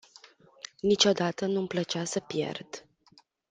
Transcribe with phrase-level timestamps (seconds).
[0.79, 2.85] Niciodată nu-mi plăcea să pierd.